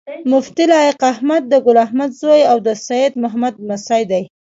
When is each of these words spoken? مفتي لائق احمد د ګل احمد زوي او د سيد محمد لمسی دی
مفتي 0.31 0.63
لائق 0.71 0.99
احمد 1.13 1.41
د 1.47 1.53
ګل 1.65 1.77
احمد 1.85 2.11
زوي 2.21 2.43
او 2.51 2.57
د 2.67 2.69
سيد 2.87 3.11
محمد 3.23 3.53
لمسی 3.61 4.03
دی 4.11 4.23